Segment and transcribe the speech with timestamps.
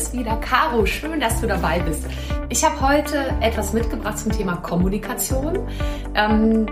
[0.00, 0.86] ist wieder Caro.
[0.86, 2.04] Schön, dass du dabei bist.
[2.48, 5.58] Ich habe heute etwas mitgebracht zum Thema Kommunikation.
[6.14, 6.66] Ähm,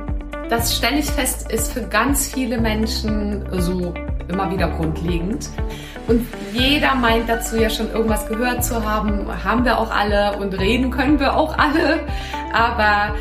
[0.48, 3.92] das stelle ich fest, ist für ganz viele Menschen so
[4.28, 5.50] immer wieder grundlegend.
[6.06, 9.26] Und jeder meint dazu ja schon irgendwas gehört zu haben.
[9.44, 12.00] Haben wir auch alle und reden können wir auch alle.
[12.54, 13.14] Aber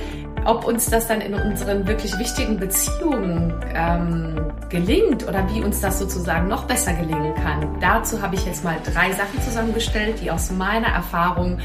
[0.48, 4.40] ob uns das dann in unseren wirklich wichtigen Beziehungen ähm,
[4.70, 8.78] gelingt oder wie uns das sozusagen noch besser gelingen kann, dazu habe ich jetzt mal
[8.82, 11.60] drei Sachen zusammengestellt, die aus meiner Erfahrung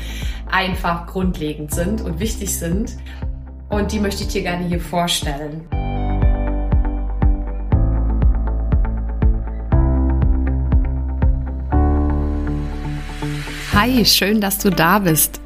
[0.51, 2.97] einfach grundlegend sind und wichtig sind.
[3.69, 5.65] Und die möchte ich dir gerne hier vorstellen.
[13.73, 15.42] Hi, schön, dass du da bist.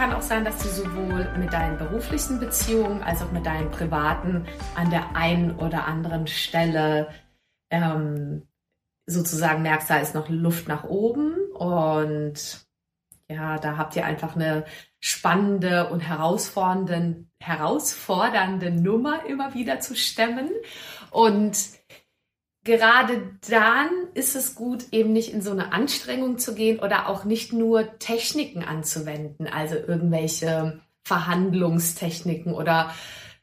[0.00, 4.46] Kann auch sein, dass du sowohl mit deinen beruflichen Beziehungen als auch mit deinen privaten
[4.74, 7.10] an der einen oder anderen Stelle
[7.68, 8.48] ähm,
[9.04, 11.34] sozusagen merkst, da ist noch Luft nach oben.
[11.52, 12.66] Und
[13.28, 14.64] ja, da habt ihr einfach eine
[15.00, 20.48] spannende und herausfordernde, herausfordernde Nummer immer wieder zu stemmen.
[21.10, 21.58] Und
[22.64, 27.24] gerade dann ist es gut, eben nicht in so eine Anstrengung zu gehen oder auch
[27.24, 32.92] nicht nur Techniken anzuwenden, also irgendwelche Verhandlungstechniken oder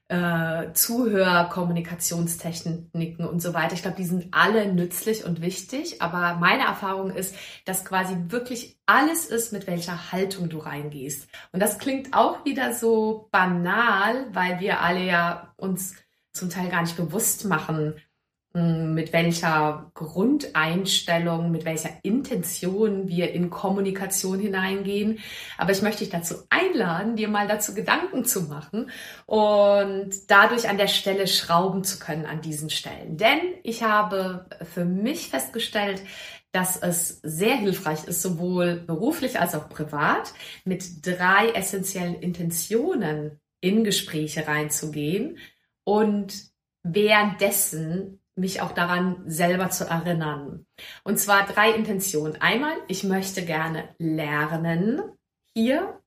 [0.09, 3.73] äh, Zuhörkommunikationstechniken und so weiter.
[3.73, 7.35] Ich glaube, die sind alle nützlich und wichtig, aber meine Erfahrung ist,
[7.65, 11.27] dass quasi wirklich alles ist, mit welcher Haltung du reingehst.
[11.51, 15.93] Und das klingt auch wieder so banal, weil wir alle ja uns
[16.31, 17.95] zum Teil gar nicht bewusst machen,
[18.57, 25.19] mit welcher Grundeinstellung, mit welcher Intention wir in Kommunikation hineingehen.
[25.57, 28.89] Aber ich möchte dich dazu einladen, dir mal dazu Gedanken zu machen
[29.27, 33.17] und dadurch an der Stelle schrauben zu können an diesen Stellen.
[33.17, 36.01] Denn ich habe für mich festgestellt,
[36.51, 40.33] dass es sehr hilfreich ist, sowohl beruflich als auch privat,
[40.65, 45.37] mit drei essentiellen Intentionen in Gespräche reinzugehen
[45.83, 46.33] und
[46.81, 50.65] währenddessen mich auch daran selber zu erinnern.
[51.03, 52.39] Und zwar drei Intentionen.
[52.39, 55.01] Einmal, ich möchte gerne lernen
[55.53, 55.99] hier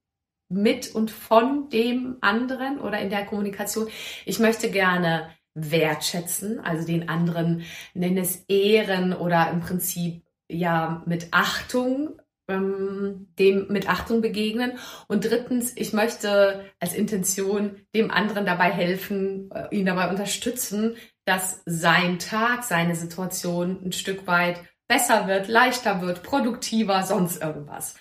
[0.48, 3.88] mit und von dem anderen oder in der Kommunikation.
[4.26, 7.64] Ich möchte gerne wertschätzen, also den anderen,
[7.94, 12.20] nenne es ehren oder im Prinzip ja mit Achtung
[12.50, 14.72] ähm, dem mit Achtung begegnen.
[15.08, 21.62] Und drittens, ich möchte als Intention dem anderen dabei helfen, äh, ihn dabei unterstützen, dass
[21.66, 27.94] sein Tag, seine Situation ein Stück weit besser wird, leichter wird, produktiver, sonst irgendwas.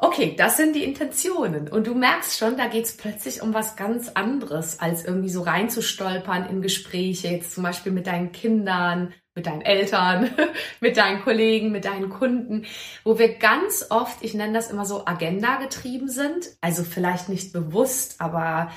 [0.00, 1.68] Okay, das sind die Intentionen.
[1.68, 5.42] Und du merkst schon, da geht es plötzlich um was ganz anderes, als irgendwie so
[5.42, 10.30] reinzustolpern in Gespräche, jetzt zum Beispiel mit deinen Kindern, mit deinen Eltern,
[10.80, 12.64] mit deinen Kollegen, mit deinen Kunden,
[13.02, 16.46] wo wir ganz oft, ich nenne das immer so, Agenda getrieben sind.
[16.60, 18.70] Also vielleicht nicht bewusst, aber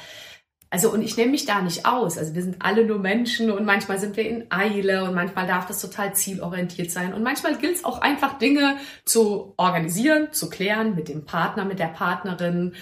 [0.73, 2.17] also und ich nehme mich da nicht aus.
[2.17, 5.67] Also wir sind alle nur Menschen und manchmal sind wir in Eile und manchmal darf
[5.67, 10.95] das total zielorientiert sein und manchmal gilt es auch einfach Dinge zu organisieren, zu klären
[10.95, 12.73] mit dem Partner, mit der Partnerin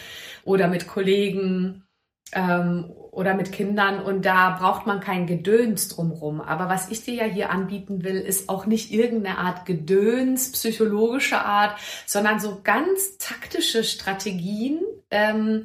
[0.43, 1.83] oder mit Kollegen
[2.31, 6.41] ähm, oder mit Kindern und da braucht man kein Gedöns drumrum.
[6.41, 11.43] Aber was ich dir ja hier anbieten will, ist auch nicht irgendeine Art Gedöns, psychologische
[11.43, 11.75] Art,
[12.05, 14.79] sondern so ganz taktische Strategien.
[15.09, 15.63] Ähm,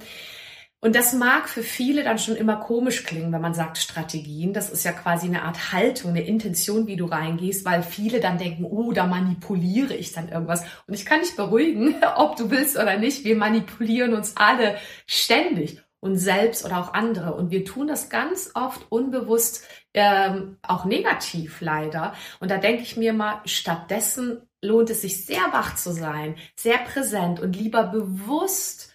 [0.85, 4.53] und das mag für viele dann schon immer komisch klingen, wenn man sagt Strategien.
[4.53, 8.37] Das ist ja quasi eine Art Haltung, eine Intention, wie du reingehst, weil viele dann
[8.37, 10.63] denken, oh, da manipuliere ich dann irgendwas.
[10.87, 13.25] Und ich kann dich beruhigen, ob du willst oder nicht.
[13.25, 14.77] Wir manipulieren uns alle
[15.07, 17.33] ständig und selbst oder auch andere.
[17.33, 22.13] Und wir tun das ganz oft unbewusst, ähm, auch negativ leider.
[22.41, 26.77] Und da denke ich mir mal, stattdessen lohnt es sich sehr wach zu sein, sehr
[26.77, 28.94] präsent und lieber bewusst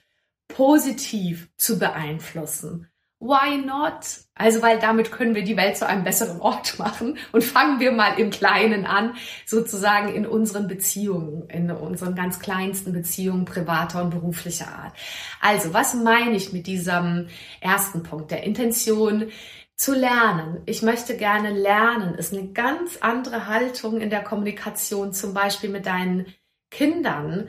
[0.49, 4.21] positiv zu beeinflussen why not?
[4.33, 7.17] Also, weil damit können wir die Welt zu einem besseren Ort machen.
[7.31, 9.15] Und fangen wir mal im Kleinen an,
[9.45, 14.93] sozusagen in unseren Beziehungen, in unseren ganz kleinsten Beziehungen privater und beruflicher Art.
[15.41, 17.27] Also, was meine ich mit diesem
[17.61, 19.29] ersten Punkt, der Intention,
[19.75, 20.61] zu lernen.
[20.65, 25.85] Ich möchte gerne lernen, ist eine ganz andere Haltung in der Kommunikation, zum Beispiel mit
[25.85, 26.25] deinen
[26.69, 27.47] Kindern,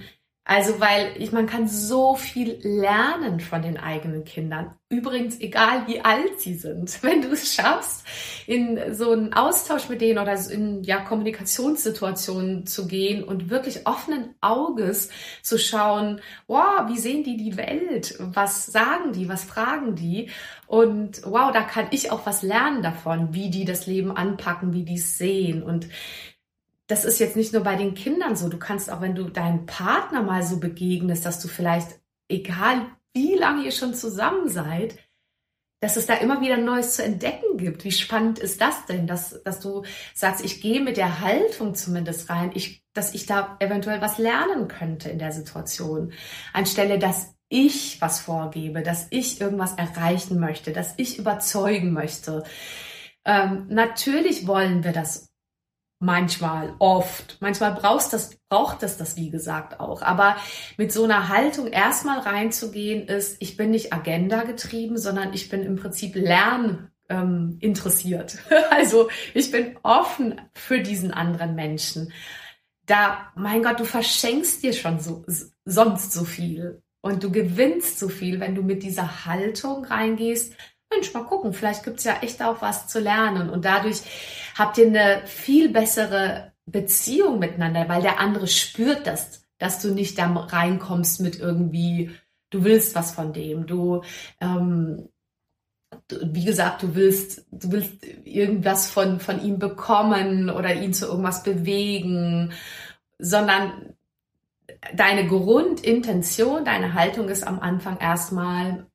[0.51, 4.75] also, weil ich, man kann so viel lernen von den eigenen Kindern.
[4.89, 7.01] Übrigens, egal wie alt sie sind.
[7.05, 8.05] Wenn du es schaffst,
[8.49, 14.35] in so einen Austausch mit denen oder in ja, Kommunikationssituationen zu gehen und wirklich offenen
[14.41, 15.11] Auges
[15.41, 18.17] zu schauen, wow, wie sehen die die Welt?
[18.19, 19.29] Was sagen die?
[19.29, 20.31] Was fragen die?
[20.67, 24.85] Und wow, da kann ich auch was lernen davon, wie die das Leben anpacken, wie
[24.85, 25.63] die es sehen.
[25.63, 25.87] Und
[26.91, 28.49] das ist jetzt nicht nur bei den Kindern so.
[28.49, 33.37] Du kannst auch, wenn du deinem Partner mal so begegnest, dass du vielleicht, egal wie
[33.37, 34.97] lange ihr schon zusammen seid,
[35.81, 37.85] dass es da immer wieder Neues zu entdecken gibt.
[37.85, 39.85] Wie spannend ist das denn, dass, dass du
[40.15, 44.69] sagst, ich gehe mit der Haltung zumindest rein, ich, dass ich da eventuell was lernen
[44.69, 46.13] könnte in der Situation,
[46.53, 52.45] anstelle dass ich was vorgebe, dass ich irgendwas erreichen möchte, dass ich überzeugen möchte.
[53.25, 55.30] Ähm, natürlich wollen wir das
[56.03, 57.37] Manchmal, oft.
[57.41, 60.01] Manchmal brauchst das, braucht es das, wie gesagt, auch.
[60.01, 60.37] Aber
[60.79, 65.63] mit so einer Haltung erstmal reinzugehen, ist, ich bin nicht Agenda getrieben, sondern ich bin
[65.63, 68.39] im Prinzip lern ähm, interessiert.
[68.71, 72.15] also ich bin offen für diesen anderen Menschen.
[72.87, 75.27] Da, mein Gott, du verschenkst dir schon so,
[75.67, 76.83] sonst so viel.
[77.03, 80.55] Und du gewinnst so viel, wenn du mit dieser Haltung reingehst.
[80.91, 83.51] Mensch, mal gucken, vielleicht gibt's ja echt auch was zu lernen.
[83.51, 84.01] Und dadurch
[84.61, 90.19] habt ihr eine viel bessere Beziehung miteinander, weil der andere spürt das, dass du nicht
[90.19, 92.11] da reinkommst mit irgendwie,
[92.51, 94.03] du willst was von dem, du,
[94.39, 95.09] ähm,
[96.09, 101.07] du, wie gesagt, du willst, du willst irgendwas von, von ihm bekommen oder ihn zu
[101.07, 102.53] irgendwas bewegen,
[103.19, 103.95] sondern
[104.95, 108.87] deine Grundintention, deine Haltung ist am Anfang erstmal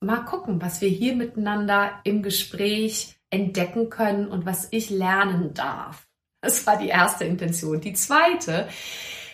[0.00, 6.06] mal gucken, was wir hier miteinander im Gespräch entdecken können und was ich lernen darf.
[6.42, 7.80] Das war die erste Intention.
[7.80, 8.68] Die zweite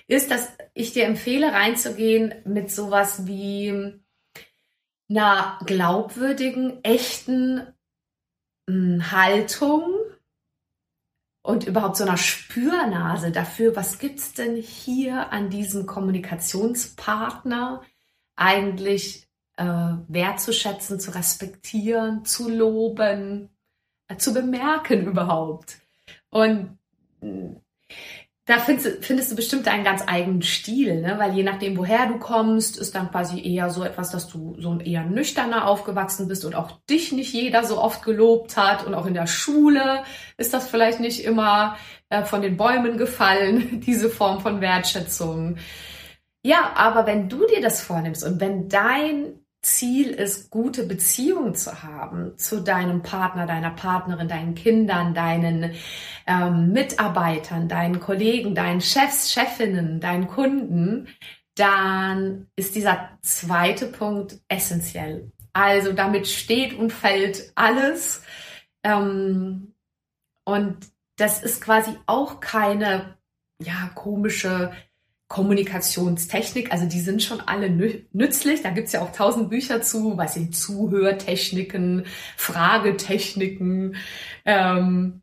[0.07, 4.01] ist, dass ich dir empfehle, reinzugehen mit sowas wie
[5.11, 7.67] einer glaubwürdigen, echten
[8.69, 9.95] hm, Haltung
[11.43, 17.83] und überhaupt so einer Spürnase dafür, was gibt's denn hier an diesem Kommunikationspartner
[18.37, 23.51] eigentlich äh, wertzuschätzen, zu respektieren, zu loben,
[24.17, 25.77] zu bemerken überhaupt.
[26.31, 26.79] Und
[28.49, 31.17] da findest, findest du bestimmt deinen ganz eigenen Stil, ne?
[31.19, 34.79] weil je nachdem, woher du kommst, ist dann quasi eher so etwas, dass du so
[34.79, 39.05] eher nüchterner aufgewachsen bist und auch dich nicht jeder so oft gelobt hat und auch
[39.05, 40.03] in der Schule
[40.39, 41.77] ist das vielleicht nicht immer
[42.09, 45.59] äh, von den Bäumen gefallen, diese Form von Wertschätzung.
[46.43, 51.83] Ja, aber wenn du dir das vornimmst und wenn dein Ziel ist, gute Beziehungen zu
[51.83, 55.75] haben zu deinem Partner, deiner Partnerin, deinen Kindern, deinen
[56.27, 61.09] ähm, Mitarbeitern, deinen Kollegen, deinen Chefs, Chefinnen, deinen Kunden,
[61.55, 65.33] dann ist dieser zweite Punkt essentiell.
[65.53, 68.23] Also damit steht und fällt alles.
[68.83, 69.75] Ähm,
[70.45, 70.79] und
[71.17, 73.19] das ist quasi auch keine
[73.61, 74.73] ja, komische
[75.29, 77.71] Kommunikationstechnik, also die sind schon alle
[78.13, 78.63] nützlich.
[78.63, 82.07] Da gibt's ja auch tausend Bücher zu, weiß ich, Zuhörtechniken,
[82.37, 83.97] Fragetechniken.
[84.47, 85.21] Ähm,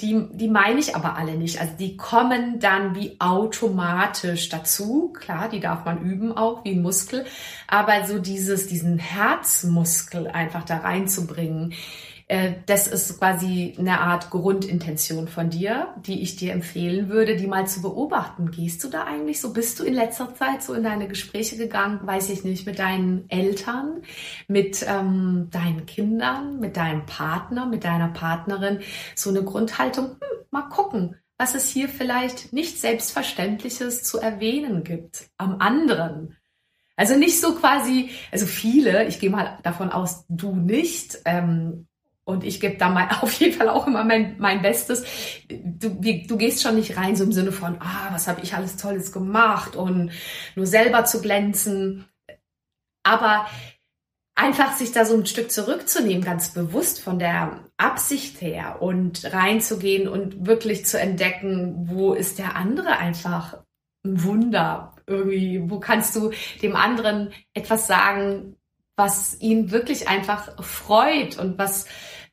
[0.00, 1.60] die, die meine ich aber alle nicht.
[1.60, 5.12] Also die kommen dann wie automatisch dazu.
[5.12, 7.24] Klar, die darf man üben auch wie Muskel.
[7.68, 11.74] Aber so dieses, diesen Herzmuskel einfach da reinzubringen,
[12.32, 17.46] äh, das ist quasi eine Art Grundintention von dir, die ich dir empfehlen würde, die
[17.46, 18.50] mal zu beobachten.
[18.50, 19.52] Gehst du da eigentlich so?
[19.52, 23.28] Bist du in letzter Zeit so in deine Gespräche gegangen, weiß ich nicht, mit deinen
[23.28, 24.00] Eltern,
[24.48, 28.80] mit ähm, deinen Kindern, mit deinem Partner, mit deiner Partnerin?
[29.14, 35.28] So eine Grundhaltung, hm, mal gucken, was es hier vielleicht nicht Selbstverständliches zu erwähnen gibt
[35.36, 36.38] am anderen.
[36.96, 41.88] Also nicht so quasi, also viele, ich gehe mal davon aus, du nicht, ähm,
[42.24, 45.04] und ich gebe da mal auf jeden Fall auch immer mein, mein Bestes.
[45.48, 48.54] Du, wie, du gehst schon nicht rein so im Sinne von, ah, was habe ich
[48.54, 50.12] alles Tolles gemacht und
[50.54, 52.06] nur selber zu glänzen.
[53.02, 53.46] Aber
[54.34, 60.08] einfach sich da so ein Stück zurückzunehmen, ganz bewusst von der Absicht her und reinzugehen
[60.08, 63.58] und wirklich zu entdecken, wo ist der andere einfach
[64.04, 66.30] ein Wunder irgendwie, wo kannst du
[66.62, 68.56] dem anderen etwas sagen,
[68.96, 71.86] was ihn wirklich einfach freut und was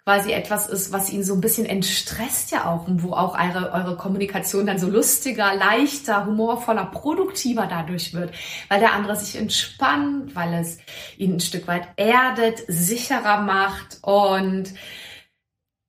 [0.10, 3.72] quasi etwas ist, was ihn so ein bisschen entstresst ja auch und wo auch eure,
[3.74, 8.34] eure Kommunikation dann so lustiger, leichter, humorvoller, produktiver dadurch wird,
[8.70, 10.80] weil der andere sich entspannt, weil es
[11.20, 14.74] ihn ein Stück weit erdet, sicherer macht und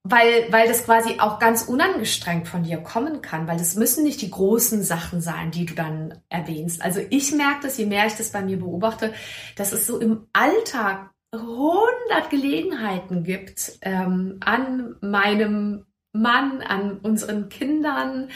[0.02, 4.20] weil, weil das quasi auch ganz unangestrengt von dir kommen kann, weil das müssen nicht
[4.20, 6.82] die großen Sachen sein, die du dann erwähnst.
[6.82, 9.14] Also ich merke das, je mehr ich das bei mir beobachte,
[9.56, 18.30] dass es so im Alltag hundert Gelegenheiten gibt, ähm, an meinem Mann, an unseren Kindern,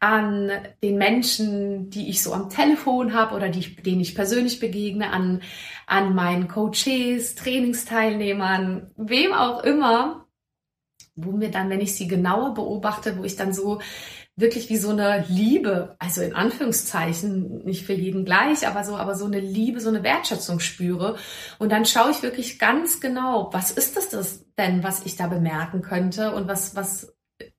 [0.00, 0.50] an
[0.82, 5.40] den Menschen, die ich so am Telefon habe oder die, denen ich persönlich begegne, an,
[5.86, 10.26] an meinen Coaches, Trainingsteilnehmern, wem auch immer,
[11.14, 13.80] wo mir dann, wenn ich sie genauer beobachte, wo ich dann so
[14.42, 19.14] wirklich wie so eine Liebe, also in Anführungszeichen, nicht für jeden gleich, aber so, aber
[19.14, 21.16] so eine Liebe, so eine Wertschätzung spüre.
[21.58, 25.80] Und dann schaue ich wirklich ganz genau, was ist das, denn, was ich da bemerken
[25.80, 27.16] könnte und was, was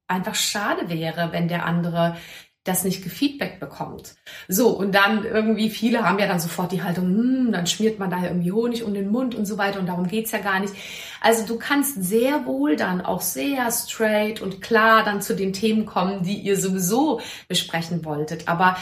[0.07, 2.17] einfach schade wäre, wenn der andere
[2.63, 4.15] das nicht gefeedback bekommt.
[4.47, 8.09] So, und dann irgendwie, viele haben ja dann sofort die Haltung, hm, dann schmiert man
[8.09, 10.73] da irgendwie Honig um den Mund und so weiter und darum geht's ja gar nicht.
[11.19, 15.85] Also du kannst sehr wohl dann auch sehr straight und klar dann zu den Themen
[15.85, 18.47] kommen, die ihr sowieso besprechen wolltet.
[18.47, 18.77] Aber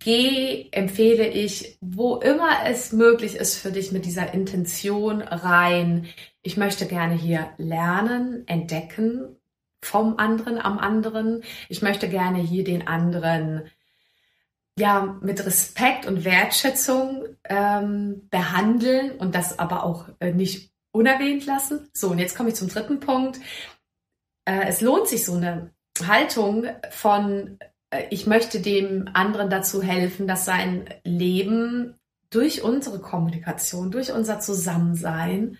[0.00, 6.06] geh, empfehle ich, wo immer es möglich ist für dich mit dieser Intention rein.
[6.42, 9.36] Ich möchte gerne hier lernen, entdecken,
[9.82, 11.42] vom anderen am anderen.
[11.68, 13.62] Ich möchte gerne hier den anderen
[14.78, 21.88] ja mit Respekt und Wertschätzung ähm, behandeln und das aber auch äh, nicht unerwähnt lassen.
[21.92, 23.38] So, und jetzt komme ich zum dritten Punkt.
[24.44, 25.70] Äh, es lohnt sich so eine
[26.06, 27.58] Haltung von,
[27.90, 31.98] äh, ich möchte dem anderen dazu helfen, dass sein Leben
[32.30, 35.58] durch unsere Kommunikation, durch unser Zusammensein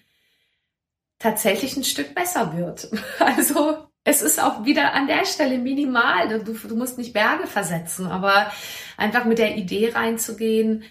[1.19, 2.91] tatsächlich ein Stück besser wird.
[3.19, 6.42] Also es ist auch wieder an der Stelle minimal.
[6.42, 8.52] Du, du musst nicht Berge versetzen, aber
[8.97, 10.85] einfach mit der Idee reinzugehen,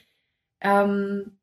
[0.61, 1.37] ähm,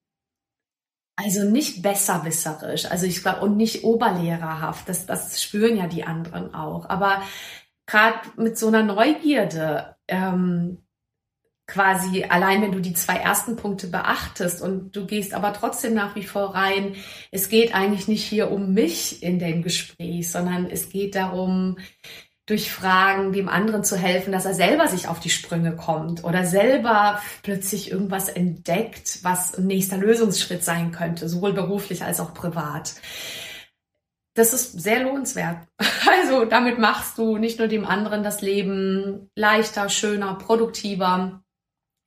[1.16, 6.54] also nicht besserwisserisch, also ich glaube, und nicht oberlehrerhaft, das, das spüren ja die anderen
[6.54, 6.88] auch.
[6.88, 7.22] Aber
[7.86, 10.86] gerade mit so einer Neugierde, ähm,
[11.68, 16.16] quasi allein, wenn du die zwei ersten Punkte beachtest und du gehst aber trotzdem nach
[16.16, 16.96] wie vor rein,
[17.30, 21.76] es geht eigentlich nicht hier um mich in dem Gespräch, sondern es geht darum,
[22.46, 26.46] durch Fragen dem anderen zu helfen, dass er selber sich auf die Sprünge kommt oder
[26.46, 32.94] selber plötzlich irgendwas entdeckt, was ein nächster Lösungsschritt sein könnte, sowohl beruflich als auch privat.
[34.32, 35.68] Das ist sehr lohnenswert.
[36.10, 41.42] Also damit machst du nicht nur dem anderen das Leben leichter, schöner, produktiver,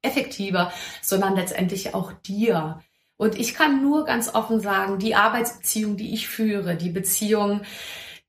[0.02, 2.82] effektiver, sondern letztendlich auch dir.
[3.18, 7.62] Und ich kann nur ganz offen sagen, die Arbeitsbeziehung, die ich führe, die Beziehung,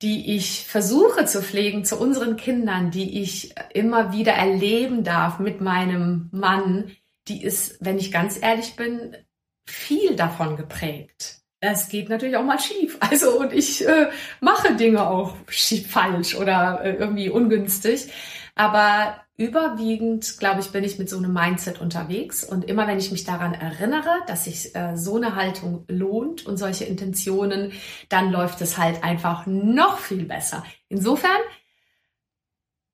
[0.02, 5.60] die ich versuche zu pflegen zu unseren Kindern, die ich immer wieder erleben darf mit
[5.60, 6.90] meinem Mann,
[7.28, 9.16] die ist, wenn ich ganz ehrlich bin,
[9.64, 11.42] viel davon geprägt.
[11.60, 12.98] Es geht natürlich auch mal schief.
[13.00, 14.10] Also und ich äh,
[14.40, 18.08] mache Dinge auch schief, falsch oder äh, irgendwie ungünstig.
[18.56, 22.44] Aber überwiegend, glaube ich, bin ich mit so einem Mindset unterwegs.
[22.44, 26.58] Und immer wenn ich mich daran erinnere, dass sich äh, so eine Haltung lohnt und
[26.58, 27.72] solche Intentionen,
[28.08, 30.62] dann läuft es halt einfach noch viel besser.
[30.88, 31.40] Insofern,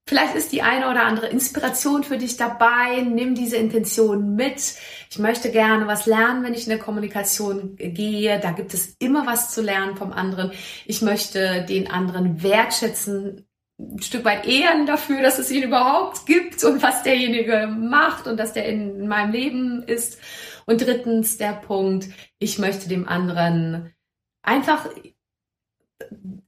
[0.09, 3.03] vielleicht ist die eine oder andere Inspiration für dich dabei.
[3.03, 4.75] Nimm diese Intention mit.
[5.11, 8.41] Ich möchte gerne was lernen, wenn ich in der Kommunikation gehe.
[8.41, 10.53] Da gibt es immer was zu lernen vom anderen.
[10.87, 13.48] Ich möchte den anderen wertschätzen,
[13.79, 18.39] ein Stück weit ehren dafür, dass es ihn überhaupt gibt und was derjenige macht und
[18.39, 20.19] dass der in meinem Leben ist.
[20.67, 22.09] Und drittens der Punkt,
[22.39, 23.95] ich möchte dem anderen
[24.43, 24.87] einfach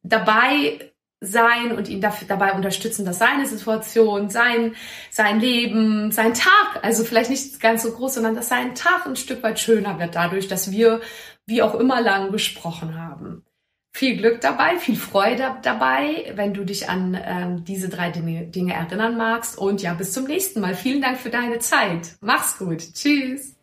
[0.03, 4.75] dabei sein und ihn dafür, dabei unterstützen, dass seine Situation, sein,
[5.11, 9.17] sein Leben, sein Tag, also vielleicht nicht ganz so groß, sondern dass sein Tag ein
[9.17, 11.01] Stück weit schöner wird dadurch, dass wir
[11.47, 13.45] wie auch immer lang gesprochen haben
[13.93, 18.75] viel Glück dabei, viel Freude dabei, wenn du dich an ähm, diese drei Dinge, Dinge
[18.75, 19.59] erinnern magst.
[19.59, 20.75] Und ja, bis zum nächsten Mal.
[20.75, 22.17] Vielen Dank für deine Zeit.
[22.21, 22.79] Mach's gut.
[22.95, 23.57] Tschüss.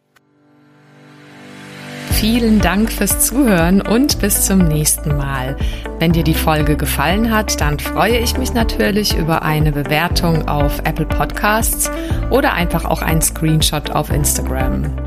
[2.12, 5.55] Vielen Dank fürs Zuhören und bis zum nächsten Mal.
[6.00, 10.79] Wenn dir die Folge gefallen hat, dann freue ich mich natürlich über eine Bewertung auf
[10.79, 11.91] Apple Podcasts
[12.31, 15.07] oder einfach auch einen Screenshot auf Instagram.